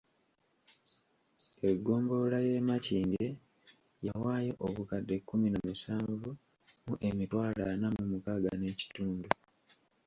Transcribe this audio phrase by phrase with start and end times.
[1.69, 3.27] Eggombolola y’e Makindye
[4.05, 6.29] yawaayo obukadde kkumi na musanvu
[6.87, 9.27] mu emitwalo ana mu mukaaga n'ekitundu.